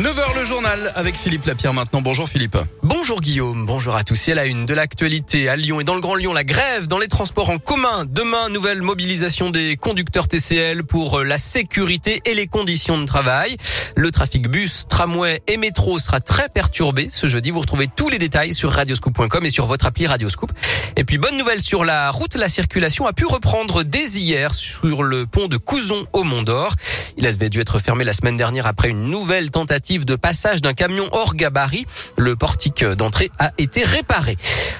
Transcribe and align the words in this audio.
9h 0.00 0.34
le 0.34 0.46
journal 0.46 0.92
avec 0.94 1.14
Philippe 1.14 1.44
Lapierre 1.44 1.74
maintenant. 1.74 2.00
Bonjour 2.00 2.26
Philippe. 2.26 2.56
Bonjour 2.82 3.20
Guillaume, 3.20 3.66
bonjour 3.66 3.94
à 3.94 4.02
tous. 4.02 4.30
À 4.30 4.34
la 4.34 4.46
une 4.46 4.64
de 4.64 4.72
l'actualité 4.72 5.50
à 5.50 5.56
Lyon 5.56 5.78
et 5.78 5.84
dans 5.84 5.94
le 5.94 6.00
Grand 6.00 6.14
Lyon, 6.14 6.32
la 6.32 6.42
grève 6.42 6.88
dans 6.88 6.98
les 6.98 7.06
transports 7.06 7.50
en 7.50 7.58
commun. 7.58 8.06
Demain, 8.08 8.48
nouvelle 8.48 8.80
mobilisation 8.80 9.50
des 9.50 9.76
conducteurs 9.76 10.26
TCL 10.26 10.84
pour 10.84 11.20
la 11.20 11.36
sécurité 11.36 12.22
et 12.24 12.32
les 12.32 12.46
conditions 12.46 12.96
de 12.96 13.04
travail. 13.04 13.58
Le 13.94 14.10
trafic 14.10 14.48
bus, 14.48 14.86
tramway 14.88 15.42
et 15.46 15.58
métro 15.58 15.98
sera 15.98 16.20
très 16.20 16.48
perturbé 16.48 17.08
ce 17.10 17.26
jeudi. 17.26 17.50
Vous 17.50 17.60
retrouvez 17.60 17.86
tous 17.94 18.08
les 18.08 18.18
détails 18.18 18.54
sur 18.54 18.72
radioscoop.com 18.72 19.44
et 19.44 19.50
sur 19.50 19.66
votre 19.66 19.84
appli 19.84 20.06
Radioscoop. 20.06 20.50
Et 20.96 21.04
puis 21.04 21.18
bonne 21.18 21.36
nouvelle 21.36 21.60
sur 21.60 21.84
la 21.84 22.10
route, 22.10 22.36
la 22.36 22.48
circulation 22.48 23.06
a 23.06 23.12
pu 23.12 23.26
reprendre 23.26 23.82
dès 23.82 24.08
hier 24.08 24.54
sur 24.54 25.02
le 25.02 25.26
pont 25.26 25.48
de 25.48 25.58
Couzon 25.58 26.06
au 26.14 26.24
Mont 26.24 26.42
d'Or. 26.42 26.74
Il 27.20 27.26
avait 27.26 27.50
dû 27.50 27.60
être 27.60 27.78
fermé 27.78 28.04
la 28.04 28.14
semaine 28.14 28.38
dernière 28.38 28.66
après 28.66 28.88
une 28.88 29.04
nouvelle 29.04 29.50
tentative 29.50 30.06
de 30.06 30.16
passage 30.16 30.62
d'un 30.62 30.72
camion 30.72 31.06
hors 31.12 31.34
gabarit. 31.34 31.84
Le 32.16 32.34
portique 32.34 32.82
d'entrée 32.82 33.30
a 33.38 33.52
été 33.58 33.84
réparé. 33.84 34.38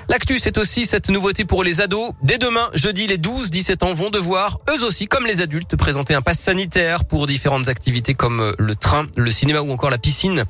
L'actu, 0.08 0.38
c'est 0.38 0.56
aussi 0.56 0.86
cette 0.86 1.10
nouveauté 1.10 1.44
pour 1.44 1.62
les 1.62 1.82
ados. 1.82 2.12
Dès 2.22 2.38
demain, 2.38 2.70
jeudi, 2.72 3.06
les 3.06 3.18
12-17 3.18 3.84
ans 3.84 3.92
vont 3.92 4.08
devoir, 4.08 4.58
eux 4.70 4.82
aussi, 4.84 5.06
comme 5.06 5.26
les 5.26 5.42
adultes, 5.42 5.76
présenter 5.76 6.14
un 6.14 6.22
pass 6.22 6.40
sanitaire 6.40 7.04
pour 7.04 7.26
différentes 7.26 7.68
activités 7.68 8.14
comme 8.14 8.54
le 8.58 8.74
train, 8.74 9.06
le 9.18 9.30
cinéma 9.30 9.60
ou 9.60 9.70
encore 9.70 9.90
la 9.90 9.98
piscine. 9.98 10.44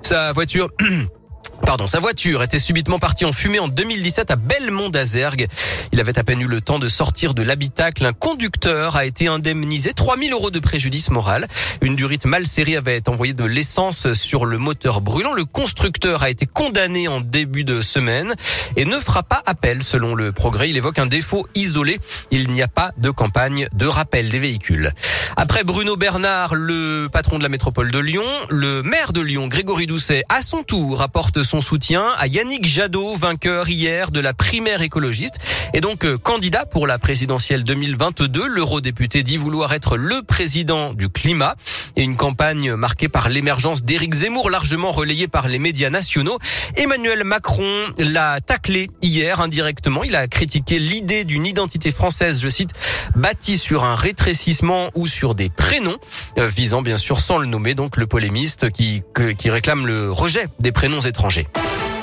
Sa 0.00 0.32
voiture 0.32 0.70
Pardon, 1.66 1.86
sa 1.86 1.98
voiture 1.98 2.42
était 2.42 2.58
subitement 2.58 2.98
partie 2.98 3.24
en 3.24 3.32
fumée 3.32 3.58
en 3.58 3.68
2017 3.68 4.30
à 4.30 4.36
Belmont 4.36 4.90
d'Azergue. 4.90 5.48
Il 5.92 6.00
avait 6.00 6.18
à 6.18 6.22
peine 6.22 6.40
eu 6.40 6.46
le 6.46 6.60
temps 6.60 6.78
de 6.78 6.88
sortir 6.88 7.32
de 7.32 7.42
l'habitacle. 7.42 8.04
Un 8.04 8.12
conducteur 8.12 8.96
a 8.96 9.06
été 9.06 9.28
indemnisé 9.28 9.94
3000 9.94 10.32
euros 10.32 10.50
de 10.50 10.58
préjudice 10.58 11.10
moral. 11.10 11.48
Une 11.80 11.96
durite 11.96 12.26
mal 12.26 12.46
serrée 12.46 12.76
avait 12.76 13.08
envoyé 13.08 13.32
de 13.32 13.44
l'essence 13.44 14.12
sur 14.12 14.44
le 14.44 14.58
moteur 14.58 15.00
brûlant. 15.00 15.32
Le 15.32 15.46
constructeur 15.46 16.22
a 16.22 16.28
été 16.28 16.44
condamné 16.46 17.08
en 17.08 17.20
début 17.20 17.64
de 17.64 17.80
semaine 17.80 18.34
et 18.76 18.84
ne 18.84 18.98
fera 18.98 19.22
pas 19.22 19.42
appel 19.46 19.82
selon 19.82 20.14
le 20.14 20.32
progrès. 20.32 20.68
Il 20.68 20.76
évoque 20.76 20.98
un 20.98 21.06
défaut 21.06 21.46
isolé. 21.54 21.98
Il 22.30 22.50
n'y 22.50 22.62
a 22.62 22.68
pas 22.68 22.90
de 22.98 23.10
campagne 23.10 23.68
de 23.72 23.86
rappel 23.86 24.28
des 24.28 24.38
véhicules. 24.38 24.92
Après 25.36 25.64
Bruno 25.64 25.96
Bernard, 25.96 26.54
le 26.54 27.08
patron 27.08 27.38
de 27.38 27.42
la 27.42 27.48
métropole 27.48 27.90
de 27.90 27.98
Lyon, 27.98 28.24
le 28.50 28.82
maire 28.82 29.12
de 29.12 29.20
Lyon, 29.20 29.48
Grégory 29.48 29.86
Doucet, 29.86 30.22
à 30.28 30.42
son 30.42 30.62
tour, 30.62 31.02
apporte 31.02 31.42
son 31.42 31.53
soutien 31.60 32.10
à 32.18 32.26
Yannick 32.26 32.64
Jadot, 32.64 33.16
vainqueur 33.16 33.68
hier 33.68 34.10
de 34.10 34.20
la 34.20 34.32
primaire 34.32 34.82
écologiste 34.82 35.36
et 35.74 35.80
donc 35.80 36.04
euh, 36.04 36.16
candidat 36.16 36.66
pour 36.66 36.86
la 36.86 36.98
présidentielle 36.98 37.64
2022. 37.64 38.46
L'eurodéputé 38.46 39.22
dit 39.22 39.36
vouloir 39.36 39.74
être 39.74 39.96
le 39.96 40.22
président 40.22 40.94
du 40.94 41.08
climat 41.08 41.56
et 41.96 42.02
une 42.02 42.16
campagne 42.16 42.74
marquée 42.74 43.08
par 43.08 43.28
l'émergence 43.28 43.82
d'Éric 43.82 44.14
Zemmour, 44.14 44.50
largement 44.50 44.92
relayée 44.92 45.28
par 45.28 45.48
les 45.48 45.58
médias 45.58 45.90
nationaux. 45.90 46.38
Emmanuel 46.76 47.24
Macron 47.24 47.86
l'a 47.98 48.40
taclé 48.40 48.90
hier 49.02 49.40
indirectement. 49.40 50.04
Il 50.04 50.16
a 50.16 50.26
critiqué 50.28 50.78
l'idée 50.78 51.24
d'une 51.24 51.46
identité 51.46 51.90
française, 51.90 52.40
je 52.40 52.48
cite, 52.48 52.70
bâtie 53.16 53.58
sur 53.58 53.84
un 53.84 53.96
rétrécissement 53.96 54.90
ou 54.94 55.06
sur 55.06 55.34
des 55.34 55.48
prénoms, 55.48 55.98
euh, 56.38 56.48
visant 56.48 56.82
bien 56.82 56.96
sûr 56.96 57.20
sans 57.20 57.38
le 57.38 57.46
nommer, 57.46 57.74
donc 57.74 57.96
le 57.96 58.06
polémiste 58.06 58.70
qui, 58.70 59.02
qui 59.36 59.50
réclame 59.50 59.86
le 59.86 60.10
rejet 60.10 60.46
des 60.60 60.72
prénoms 60.72 61.00
étrangers. 61.00 61.33
Angers. 61.36 61.93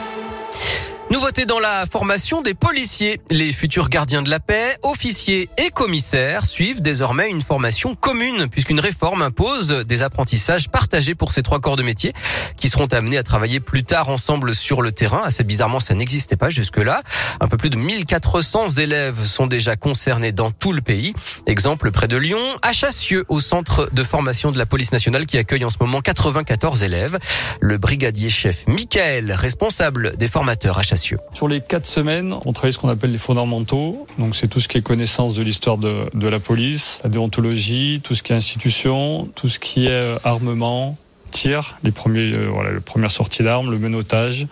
Nouveauté 1.22 1.46
dans 1.46 1.60
la 1.60 1.86
formation 1.86 2.42
des 2.42 2.56
policiers. 2.56 3.22
Les 3.30 3.54
futurs 3.54 3.90
gardiens 3.90 4.24
de 4.24 4.30
la 4.32 4.40
paix, 4.40 4.76
officiers 4.82 5.50
et 5.60 5.70
commissaires 5.70 6.46
suivent 6.46 6.82
désormais 6.82 7.30
une 7.30 7.44
formation 7.44 7.94
commune 7.94 8.48
puisqu'une 8.50 8.80
réforme 8.80 9.22
impose 9.22 9.86
des 9.86 10.02
apprentissages 10.02 10.70
partagés 10.70 11.14
pour 11.14 11.32
ces 11.32 11.44
trois 11.44 11.60
corps 11.60 11.76
de 11.76 11.84
métier 11.84 12.14
qui 12.58 12.70
seront 12.70 12.88
amenés 12.88 13.20
à 13.20 13.24
travailler 13.24 13.60
plus 13.60 13.84
tard 13.84 14.10
ensemble 14.10 14.56
sur 14.56 14.82
le 14.82 14.92
terrain. 14.92 15.22
Assez 15.24 15.44
bizarrement, 15.44 15.80
ça 15.80 15.94
n'existait 15.94 16.38
pas 16.38 16.50
jusque-là. 16.50 17.04
Un 17.40 17.48
peu 17.48 17.56
plus 17.56 17.70
de 17.70 17.78
1400 17.78 18.80
élèves 18.80 19.24
sont 19.24 19.46
déjà 19.46 19.76
concernés 19.76 20.32
dans 20.32 20.50
tout 20.50 20.74
le 20.74 20.82
pays. 20.82 21.14
Exemple 21.46 21.92
près 21.92 22.08
de 22.08 22.18
Lyon, 22.18 22.42
à 22.64 22.74
Chassieux, 22.74 23.26
au 23.30 23.40
centre 23.40 23.92
de 23.94 24.04
formation 24.04 24.50
de 24.50 24.58
la 24.58 24.66
police 24.66 24.92
nationale 24.92 25.28
qui 25.28 25.38
accueille 25.38 25.66
en 25.66 25.70
ce 25.70 25.78
moment 25.80 26.02
94 26.02 26.82
élèves. 26.82 27.20
Le 27.60 27.78
brigadier 27.78 28.32
chef 28.32 28.66
Michael, 28.66 29.32
responsable 29.34 30.18
des 30.18 30.28
formateurs 30.28 30.80
à 30.80 30.82
Chassieux 30.82 31.11
sur 31.34 31.48
les 31.48 31.62
quatre 31.62 31.86
semaines, 31.86 32.36
on 32.46 32.54
travaille 32.54 32.74
ce 32.74 32.78
qu'on 32.78 32.90
appelle 32.90 33.12
les 33.12 33.18
fondamentaux. 33.18 34.06
Donc 34.18 34.36
c'est 34.36 34.48
tout 34.48 34.60
ce 34.60 34.68
qui 34.68 34.78
est 34.78 34.82
connaissance 34.82 35.36
de 35.36 35.42
l'histoire 35.42 35.78
de, 35.78 36.28
la 36.28 36.40
police, 36.40 37.00
la 37.04 37.10
déontologie, 37.10 38.02
tout 38.04 38.16
ce 38.16 38.24
qui 38.24 38.34
est 38.34 38.36
institution, 38.36 39.30
tout 39.36 39.50
ce 39.50 39.60
qui 39.60 39.88
est 39.88 39.92
euh, 39.92 40.18
armement, 40.24 40.98
tir, 41.32 41.78
les 41.84 41.92
euh, 42.08 42.74
les 42.74 42.80
premières 42.80 43.12
sorties 43.12 43.44
d'armes, 43.44 43.72
le 43.72 43.80
menottage. 43.80 44.48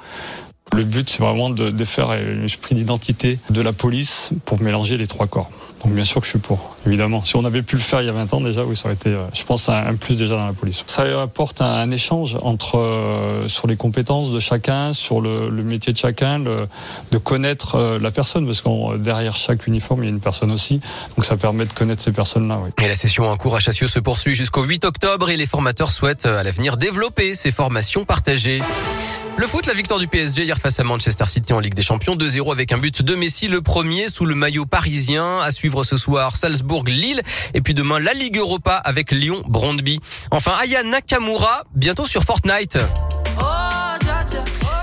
Le 0.75 0.83
but, 0.83 1.09
c'est 1.09 1.21
vraiment 1.21 1.49
de, 1.49 1.85
faire 1.85 2.11
un 2.11 2.43
esprit 2.43 2.75
d'identité 2.75 3.39
de 3.49 3.61
la 3.61 3.73
police 3.73 4.29
pour 4.45 4.61
mélanger 4.61 4.97
les 4.97 5.07
trois 5.07 5.27
corps. 5.27 5.49
Donc 5.83 5.93
bien 5.93 6.03
sûr 6.03 6.19
que 6.19 6.25
je 6.25 6.31
suis 6.31 6.39
pour, 6.39 6.75
évidemment. 6.85 7.23
Si 7.23 7.35
on 7.37 7.45
avait 7.45 7.61
pu 7.61 7.75
le 7.75 7.81
faire 7.81 8.01
il 8.01 8.05
y 8.05 8.09
a 8.09 8.13
20 8.13 8.33
ans 8.33 8.41
déjà, 8.41 8.63
oui, 8.65 8.75
ça 8.75 8.85
aurait 8.85 8.95
été, 8.95 9.09
euh, 9.09 9.23
je 9.33 9.43
pense, 9.43 9.69
un, 9.69 9.95
plus 9.95 10.17
déjà 10.17 10.35
dans 10.35 10.45
la 10.45 10.53
police. 10.53 10.83
Ça 10.87 11.03
apporte 11.21 11.61
un, 11.61 11.89
échange 11.91 12.37
entre 12.41 12.77
euh, 12.77 13.47
sur 13.47 13.67
les 13.67 13.77
compétences 13.77 14.31
de 14.31 14.39
chacun, 14.39 14.93
sur 14.93 15.21
le, 15.21 15.49
métier 15.49 15.93
de 15.93 15.97
chacun, 15.97 16.39
de 16.39 17.17
connaître 17.17 17.75
euh, 17.75 17.99
la 17.99 18.11
personne, 18.11 18.45
parce 18.45 18.61
que 18.61 18.97
derrière 18.97 19.35
chaque 19.35 19.67
uniforme, 19.67 20.03
il 20.03 20.05
y 20.07 20.09
a 20.09 20.11
une 20.11 20.19
personne 20.19 20.51
aussi. 20.51 20.81
Donc 21.15 21.25
ça 21.25 21.37
permet 21.37 21.65
de 21.65 21.73
connaître 21.73 22.01
ces 22.01 22.11
personnes-là. 22.11 22.59
Oui. 22.61 22.71
Et 22.83 22.87
la 22.87 22.95
session 22.95 23.27
en 23.27 23.37
cours 23.37 23.55
à 23.55 23.59
Chassieux 23.59 23.87
se 23.87 23.99
poursuit 23.99 24.33
jusqu'au 24.33 24.63
8 24.63 24.83
octobre 24.85 25.29
et 25.29 25.37
les 25.37 25.45
formateurs 25.45 25.91
souhaitent 25.91 26.25
à 26.25 26.43
l'avenir 26.43 26.77
développer 26.77 27.33
ces 27.33 27.51
formations 27.51 28.03
partagées. 28.03 28.61
Le 29.39 29.47
foot, 29.47 29.67
la 29.67 29.73
victoire 29.73 30.01
du 30.01 30.07
PSG 30.09 30.43
hier 30.43 30.58
face 30.59 30.79
à 30.79 30.83
Manchester 30.83 31.25
City 31.25 31.53
en 31.53 31.59
Ligue 31.59 31.73
des 31.73 31.81
Champions, 31.81 32.15
2-0 32.15 32.51
avec 32.51 32.71
un 32.71 32.77
but 32.77 33.01
de 33.01 33.15
Messi, 33.15 33.47
le 33.47 33.61
premier 33.61 34.07
sous 34.07 34.25
le 34.25 34.35
maillot 34.35 34.65
parisien. 34.65 35.39
À 35.39 35.51
suivre 35.51 35.83
ce 35.83 35.97
soir 35.97 36.35
Salzbourg-Lille 36.35 37.21
et 37.53 37.61
puis 37.61 37.73
demain 37.73 37.99
la 37.99 38.13
Ligue 38.13 38.37
Europa 38.37 38.75
avec 38.75 39.11
Lyon-Brondby. 39.11 39.99
Enfin, 40.31 40.51
Aya 40.61 40.83
Nakamura, 40.83 41.63
bientôt 41.73 42.05
sur 42.05 42.23
Fortnite. 42.23 42.77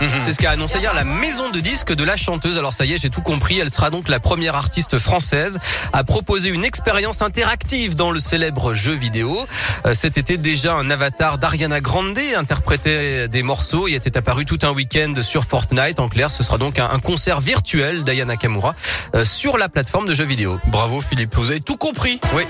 C'est 0.18 0.32
ce 0.32 0.38
qu'a 0.38 0.50
annoncé 0.50 0.78
hier 0.78 0.94
la 0.94 1.04
maison 1.04 1.50
de 1.50 1.60
disques 1.60 1.94
de 1.94 2.04
la 2.04 2.16
chanteuse. 2.16 2.58
Alors 2.58 2.72
ça 2.72 2.84
y 2.84 2.92
est, 2.92 2.98
j'ai 2.98 3.10
tout 3.10 3.22
compris. 3.22 3.58
Elle 3.58 3.72
sera 3.72 3.90
donc 3.90 4.08
la 4.08 4.20
première 4.20 4.54
artiste 4.54 4.98
française 4.98 5.58
à 5.92 6.04
proposer 6.04 6.50
une 6.50 6.64
expérience 6.64 7.22
interactive 7.22 7.94
dans 7.94 8.10
le 8.10 8.18
célèbre 8.18 8.74
jeu 8.74 8.92
vidéo. 8.92 9.46
Euh, 9.86 9.94
cet 9.94 10.18
été 10.18 10.36
déjà, 10.36 10.74
un 10.74 10.90
avatar 10.90 11.38
d'Ariana 11.38 11.80
Grande 11.80 12.18
interprétait 12.36 13.28
des 13.28 13.42
morceaux 13.42 13.88
et 13.88 13.94
était 13.94 14.16
apparu 14.16 14.44
tout 14.44 14.58
un 14.62 14.70
week-end 14.70 15.14
sur 15.22 15.44
Fortnite. 15.44 16.00
En 16.00 16.08
clair, 16.08 16.30
ce 16.30 16.42
sera 16.42 16.58
donc 16.58 16.78
un 16.78 16.98
concert 16.98 17.40
virtuel 17.40 18.04
d'Ayana 18.04 18.36
Kamura 18.36 18.74
euh, 19.14 19.24
sur 19.24 19.58
la 19.58 19.68
plateforme 19.68 20.06
de 20.06 20.14
jeux 20.14 20.24
vidéo. 20.24 20.60
Bravo 20.66 21.00
Philippe, 21.00 21.34
vous 21.34 21.50
avez 21.50 21.60
tout 21.60 21.76
compris. 21.76 22.20
Oui. 22.34 22.44